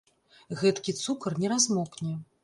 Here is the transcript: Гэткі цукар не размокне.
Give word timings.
Гэткі 0.61 0.95
цукар 1.07 1.35
не 1.43 1.47
размокне. 1.53 2.15